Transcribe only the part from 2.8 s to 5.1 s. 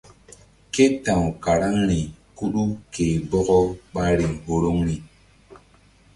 ke bɔkɔ ɓa riŋ horoŋri.